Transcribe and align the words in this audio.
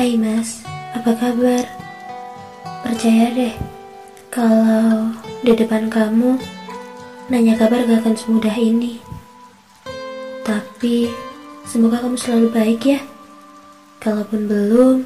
Hai 0.00 0.16
mas, 0.16 0.64
apa 0.96 1.12
kabar? 1.12 1.60
Percaya 2.80 3.36
deh, 3.36 3.52
kalau 4.32 5.12
di 5.44 5.52
depan 5.52 5.92
kamu 5.92 6.40
nanya 7.28 7.52
kabar 7.60 7.84
gak 7.84 8.08
akan 8.08 8.16
semudah 8.16 8.56
ini. 8.56 8.96
Tapi 10.40 11.12
semoga 11.68 12.00
kamu 12.00 12.16
selalu 12.16 12.48
baik 12.48 12.80
ya. 12.96 13.04
Kalaupun 14.00 14.48
belum, 14.48 15.04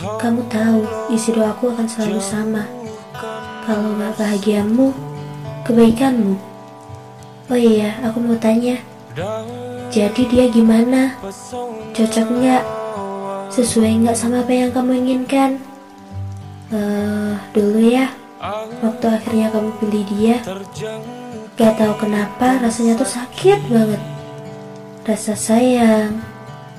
kamu 0.00 0.48
tahu 0.48 0.80
isi 1.12 1.36
doaku 1.36 1.68
akan 1.76 1.84
selalu 1.84 2.16
sama. 2.16 2.64
Kalau 3.68 4.00
gak 4.00 4.16
bahagiamu, 4.16 4.96
kebaikanmu. 5.68 6.40
Oh 7.52 7.60
iya, 7.60 8.00
aku 8.00 8.16
mau 8.16 8.40
tanya. 8.40 8.80
Jadi 9.92 10.24
dia 10.24 10.48
gimana? 10.48 11.20
Cocok 11.92 12.28
nggak? 12.32 12.81
Sesuai 13.52 14.00
nggak 14.00 14.16
sama 14.16 14.40
apa 14.40 14.48
yang 14.48 14.72
kamu 14.72 15.04
inginkan? 15.04 15.60
Uh, 16.72 17.36
dulu 17.52 17.84
ya, 17.84 18.08
waktu 18.80 19.06
akhirnya 19.12 19.52
kamu 19.52 19.70
pilih 19.76 20.04
dia, 20.16 20.40
gak 21.52 21.76
tahu 21.76 21.94
kenapa 22.00 22.64
rasanya 22.64 22.96
tuh 22.96 23.12
sakit 23.12 23.60
banget. 23.68 24.00
Rasa 25.04 25.36
sayang, 25.36 26.16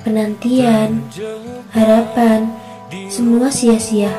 penantian, 0.01 1.05
harapan, 1.77 2.49
semua 3.05 3.53
sia-sia. 3.53 4.09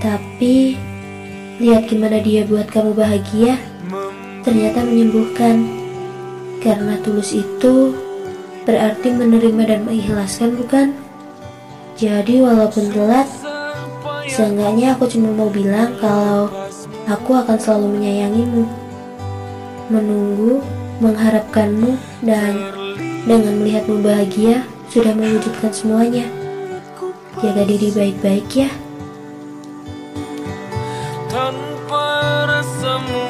Tapi 0.00 0.80
lihat 1.60 1.92
gimana 1.92 2.24
dia 2.24 2.48
buat 2.48 2.72
kamu 2.72 2.96
bahagia, 2.96 3.60
ternyata 4.48 4.80
menyembuhkan. 4.80 5.84
Karena 6.64 6.96
tulus 7.04 7.36
itu 7.36 7.92
berarti 8.62 9.08
menerima 9.10 9.62
dan 9.66 9.80
mengikhlaskan 9.86 10.54
bukan? 10.58 10.86
Jadi 11.98 12.42
walaupun 12.42 12.90
telat, 12.90 13.28
seenggaknya 14.26 14.96
aku 14.96 15.06
cuma 15.10 15.30
mau 15.34 15.50
bilang 15.50 15.94
kalau 15.98 16.50
aku 17.06 17.30
akan 17.36 17.58
selalu 17.58 17.98
menyayangimu, 17.98 18.64
menunggu, 19.92 20.62
mengharapkanmu, 20.98 21.94
dan 22.24 22.52
dengan 23.22 23.54
melihatmu 23.62 24.02
bahagia 24.02 24.66
sudah 24.90 25.14
mewujudkan 25.14 25.70
semuanya. 25.70 26.26
Jaga 27.38 27.62
diri 27.66 27.88
baik-baik 27.90 28.48
ya. 28.54 28.70
Tanpa 31.32 32.08
rasamu 32.46 33.24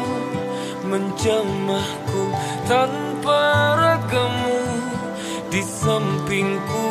menjamahku 0.93 2.23
tanpa 2.69 3.41
ragamu 3.79 4.59
di 5.53 5.61
sampingku 5.61 6.89